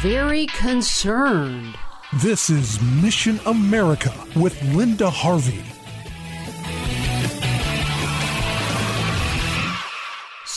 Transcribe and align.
Very 0.00 0.46
concerned. 0.46 1.76
This 2.22 2.50
is 2.50 2.80
Mission 2.80 3.40
America 3.46 4.14
with 4.36 4.60
Linda 4.62 5.10
Harvey. 5.10 5.64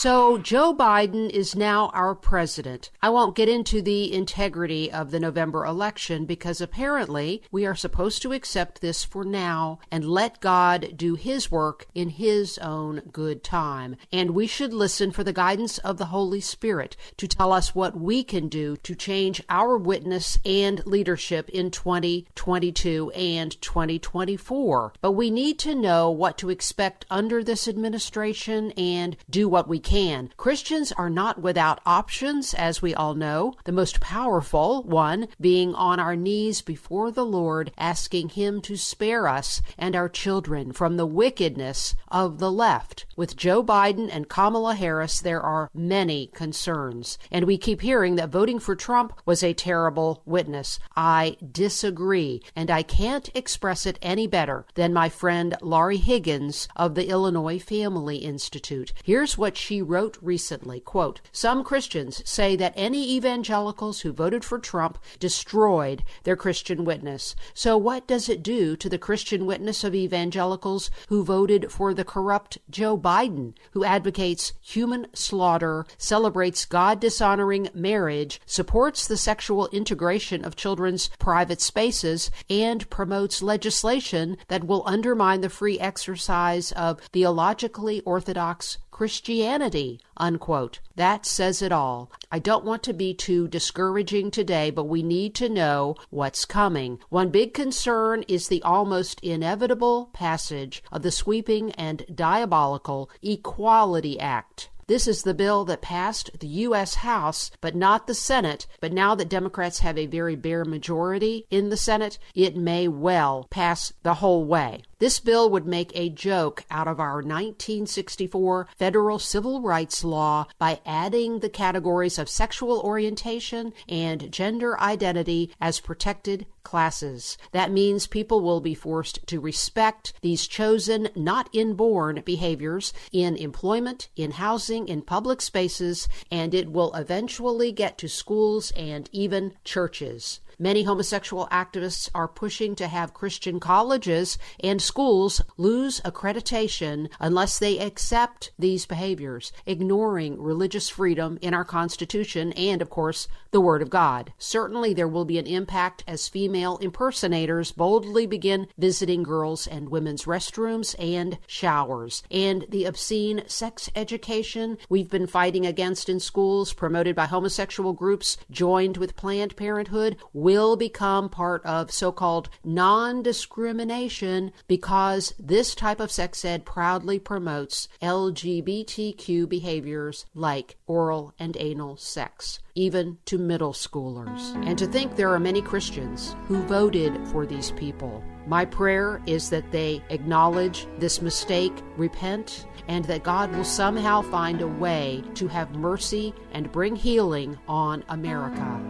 So, 0.02 0.38
Joe 0.38 0.74
Biden 0.74 1.28
is 1.28 1.54
now 1.54 1.90
our 1.92 2.14
president. 2.14 2.88
I 3.02 3.10
won't 3.10 3.36
get 3.36 3.50
into 3.50 3.82
the 3.82 4.10
integrity 4.10 4.90
of 4.90 5.10
the 5.10 5.20
November 5.20 5.66
election 5.66 6.24
because 6.24 6.62
apparently 6.62 7.42
we 7.52 7.66
are 7.66 7.74
supposed 7.74 8.22
to 8.22 8.32
accept 8.32 8.80
this 8.80 9.04
for 9.04 9.24
now 9.24 9.78
and 9.90 10.08
let 10.08 10.40
God 10.40 10.94
do 10.96 11.16
his 11.16 11.50
work 11.50 11.86
in 11.94 12.08
his 12.08 12.56
own 12.56 13.10
good 13.12 13.44
time. 13.44 13.96
And 14.10 14.30
we 14.30 14.46
should 14.46 14.72
listen 14.72 15.10
for 15.10 15.22
the 15.22 15.34
guidance 15.34 15.76
of 15.76 15.98
the 15.98 16.06
Holy 16.06 16.40
Spirit 16.40 16.96
to 17.18 17.28
tell 17.28 17.52
us 17.52 17.74
what 17.74 17.94
we 17.94 18.24
can 18.24 18.48
do 18.48 18.78
to 18.78 18.94
change 18.94 19.42
our 19.50 19.76
witness 19.76 20.38
and 20.46 20.80
leadership 20.86 21.50
in 21.50 21.70
2022 21.70 23.10
and 23.10 23.60
2024. 23.60 24.94
But 25.02 25.12
we 25.12 25.30
need 25.30 25.58
to 25.58 25.74
know 25.74 26.10
what 26.10 26.38
to 26.38 26.48
expect 26.48 27.04
under 27.10 27.44
this 27.44 27.68
administration 27.68 28.70
and 28.78 29.14
do 29.28 29.46
what 29.46 29.68
we 29.68 29.78
can 29.78 29.89
can. 29.90 30.32
Christians 30.36 30.92
are 30.92 31.10
not 31.10 31.42
without 31.42 31.80
options, 31.84 32.54
as 32.54 32.80
we 32.80 32.94
all 32.94 33.14
know, 33.14 33.54
the 33.64 33.72
most 33.72 33.98
powerful 33.98 34.84
one 34.84 35.26
being 35.40 35.74
on 35.74 35.98
our 35.98 36.14
knees 36.14 36.62
before 36.62 37.10
the 37.10 37.24
Lord, 37.24 37.72
asking 37.76 38.28
Him 38.28 38.60
to 38.62 38.76
spare 38.76 39.26
us 39.26 39.60
and 39.76 39.96
our 39.96 40.08
children 40.08 40.70
from 40.70 40.96
the 40.96 41.06
wickedness 41.06 41.96
of 42.06 42.38
the 42.38 42.52
left. 42.52 43.04
With 43.16 43.36
Joe 43.36 43.64
Biden 43.64 44.08
and 44.12 44.28
Kamala 44.28 44.76
Harris, 44.76 45.20
there 45.20 45.42
are 45.42 45.70
many 45.74 46.28
concerns. 46.28 47.18
And 47.28 47.44
we 47.44 47.58
keep 47.58 47.80
hearing 47.80 48.14
that 48.14 48.30
voting 48.30 48.60
for 48.60 48.76
Trump 48.76 49.12
was 49.26 49.42
a 49.42 49.54
terrible 49.54 50.22
witness. 50.24 50.78
I 50.96 51.36
disagree, 51.50 52.42
and 52.54 52.70
I 52.70 52.82
can't 52.82 53.28
express 53.34 53.86
it 53.86 53.98
any 54.00 54.28
better 54.28 54.66
than 54.74 54.94
my 54.94 55.08
friend 55.08 55.56
Laurie 55.60 55.96
Higgins 55.96 56.68
of 56.76 56.94
the 56.94 57.08
Illinois 57.08 57.58
Family 57.58 58.18
Institute. 58.18 58.92
Here's 59.02 59.36
what 59.36 59.56
she 59.56 59.79
wrote 59.82 60.18
recently, 60.20 60.80
quote, 60.80 61.20
Some 61.32 61.64
Christians 61.64 62.22
say 62.28 62.56
that 62.56 62.74
any 62.76 63.14
evangelicals 63.16 64.00
who 64.00 64.12
voted 64.12 64.44
for 64.44 64.58
Trump 64.58 64.98
destroyed 65.18 66.02
their 66.24 66.36
Christian 66.36 66.84
witness. 66.84 67.34
So 67.54 67.76
what 67.76 68.06
does 68.06 68.28
it 68.28 68.42
do 68.42 68.76
to 68.76 68.88
the 68.88 68.98
Christian 68.98 69.46
witness 69.46 69.84
of 69.84 69.94
evangelicals 69.94 70.90
who 71.08 71.24
voted 71.24 71.70
for 71.70 71.94
the 71.94 72.04
corrupt 72.04 72.58
Joe 72.68 72.96
Biden, 72.96 73.54
who 73.72 73.84
advocates 73.84 74.52
human 74.60 75.06
slaughter, 75.14 75.86
celebrates 75.98 76.64
God 76.64 77.00
dishonoring 77.00 77.68
marriage, 77.74 78.40
supports 78.46 79.06
the 79.06 79.16
sexual 79.16 79.68
integration 79.68 80.44
of 80.44 80.56
children's 80.56 81.08
private 81.18 81.60
spaces, 81.60 82.30
and 82.48 82.88
promotes 82.90 83.42
legislation 83.42 84.36
that 84.48 84.64
will 84.64 84.82
undermine 84.86 85.40
the 85.40 85.48
free 85.48 85.78
exercise 85.78 86.72
of 86.72 87.00
theologically 87.12 88.00
orthodox 88.02 88.78
Christianity, 89.00 89.98
unquote. 90.18 90.80
That 90.94 91.24
says 91.24 91.62
it 91.62 91.72
all. 91.72 92.12
I 92.30 92.38
don't 92.38 92.66
want 92.66 92.82
to 92.82 92.92
be 92.92 93.14
too 93.14 93.48
discouraging 93.48 94.30
today, 94.30 94.68
but 94.68 94.84
we 94.84 95.02
need 95.02 95.34
to 95.36 95.48
know 95.48 95.96
what's 96.10 96.44
coming. 96.44 96.98
One 97.08 97.30
big 97.30 97.54
concern 97.54 98.24
is 98.28 98.48
the 98.48 98.62
almost 98.62 99.18
inevitable 99.20 100.10
passage 100.12 100.84
of 100.92 101.00
the 101.00 101.10
sweeping 101.10 101.72
and 101.72 102.04
diabolical 102.14 103.08
Equality 103.22 104.20
Act. 104.20 104.68
This 104.86 105.08
is 105.08 105.22
the 105.22 105.32
bill 105.32 105.64
that 105.64 105.80
passed 105.80 106.38
the 106.38 106.48
U.S. 106.68 106.96
House, 106.96 107.50
but 107.62 107.74
not 107.74 108.06
the 108.06 108.12
Senate. 108.12 108.66
But 108.80 108.92
now 108.92 109.14
that 109.14 109.30
Democrats 109.30 109.78
have 109.78 109.96
a 109.96 110.04
very 110.04 110.36
bare 110.36 110.66
majority 110.66 111.46
in 111.48 111.70
the 111.70 111.78
Senate, 111.78 112.18
it 112.34 112.54
may 112.54 112.86
well 112.86 113.46
pass 113.48 113.94
the 114.02 114.14
whole 114.14 114.44
way. 114.44 114.82
This 115.00 115.18
bill 115.18 115.48
would 115.48 115.66
make 115.66 115.92
a 115.94 116.10
joke 116.10 116.66
out 116.70 116.86
of 116.86 117.00
our 117.00 117.22
1964 117.22 118.68
federal 118.76 119.18
civil 119.18 119.62
rights 119.62 120.04
law 120.04 120.46
by 120.58 120.82
adding 120.84 121.38
the 121.38 121.48
categories 121.48 122.18
of 122.18 122.28
sexual 122.28 122.80
orientation 122.80 123.72
and 123.88 124.30
gender 124.30 124.78
identity 124.78 125.52
as 125.58 125.80
protected 125.80 126.44
classes. 126.64 127.38
That 127.52 127.72
means 127.72 128.06
people 128.06 128.42
will 128.42 128.60
be 128.60 128.74
forced 128.74 129.26
to 129.28 129.40
respect 129.40 130.12
these 130.20 130.46
chosen, 130.46 131.08
not 131.16 131.48
inborn 131.54 132.22
behaviors 132.26 132.92
in 133.10 133.36
employment, 133.36 134.10
in 134.16 134.32
housing, 134.32 134.86
in 134.86 135.00
public 135.00 135.40
spaces, 135.40 136.08
and 136.30 136.52
it 136.52 136.70
will 136.70 136.94
eventually 136.94 137.72
get 137.72 137.96
to 137.96 138.06
schools 138.06 138.70
and 138.72 139.08
even 139.12 139.54
churches. 139.64 140.40
Many 140.62 140.82
homosexual 140.82 141.48
activists 141.50 142.10
are 142.14 142.28
pushing 142.28 142.74
to 142.74 142.86
have 142.86 143.14
Christian 143.14 143.60
colleges 143.60 144.36
and 144.62 144.82
schools 144.82 145.40
lose 145.56 146.02
accreditation 146.02 147.08
unless 147.18 147.58
they 147.58 147.78
accept 147.78 148.52
these 148.58 148.84
behaviors, 148.84 149.52
ignoring 149.64 150.38
religious 150.38 150.90
freedom 150.90 151.38
in 151.40 151.54
our 151.54 151.64
Constitution 151.64 152.52
and, 152.52 152.82
of 152.82 152.90
course, 152.90 153.26
the 153.52 153.60
Word 153.60 153.80
of 153.80 153.88
God. 153.88 154.34
Certainly, 154.36 154.92
there 154.92 155.08
will 155.08 155.24
be 155.24 155.38
an 155.38 155.46
impact 155.46 156.04
as 156.06 156.28
female 156.28 156.76
impersonators 156.82 157.72
boldly 157.72 158.26
begin 158.26 158.68
visiting 158.76 159.22
girls' 159.22 159.66
and 159.66 159.88
women's 159.88 160.24
restrooms 160.24 160.94
and 160.98 161.38
showers. 161.46 162.22
And 162.30 162.66
the 162.68 162.84
obscene 162.84 163.44
sex 163.46 163.88
education 163.96 164.76
we've 164.90 165.08
been 165.08 165.26
fighting 165.26 165.64
against 165.64 166.10
in 166.10 166.20
schools, 166.20 166.74
promoted 166.74 167.16
by 167.16 167.24
homosexual 167.24 167.94
groups 167.94 168.36
joined 168.50 168.98
with 168.98 169.16
Planned 169.16 169.56
Parenthood, 169.56 170.18
will 170.50 170.74
become 170.74 171.28
part 171.28 171.64
of 171.64 171.92
so 171.92 172.10
called 172.10 172.50
non 172.64 173.22
discrimination 173.22 174.52
because 174.66 175.32
this 175.38 175.76
type 175.76 176.00
of 176.00 176.10
sex 176.10 176.44
ed 176.44 176.64
proudly 176.64 177.20
promotes 177.20 177.86
LGBTQ 178.02 179.48
behaviors 179.48 180.26
like 180.34 180.76
oral 180.88 181.32
and 181.38 181.56
anal 181.56 181.96
sex 181.96 182.58
even 182.74 183.18
to 183.26 183.38
middle 183.38 183.72
schoolers. 183.72 184.54
And 184.66 184.78
to 184.78 184.86
think 184.86 185.14
there 185.14 185.32
are 185.32 185.38
many 185.38 185.62
Christians 185.62 186.34
who 186.46 186.62
voted 186.62 187.28
for 187.28 187.46
these 187.46 187.72
people. 187.72 188.24
My 188.46 188.64
prayer 188.64 189.20
is 189.26 189.50
that 189.50 189.70
they 189.70 190.02
acknowledge 190.08 190.86
this 190.98 191.20
mistake, 191.20 191.72
repent, 191.96 192.66
and 192.88 193.04
that 193.04 193.22
God 193.22 193.54
will 193.54 193.64
somehow 193.64 194.22
find 194.22 194.62
a 194.62 194.66
way 194.66 195.22
to 195.34 195.46
have 195.48 195.76
mercy 195.76 196.34
and 196.52 196.72
bring 196.72 196.96
healing 196.96 197.58
on 197.68 198.02
America. 198.08 198.89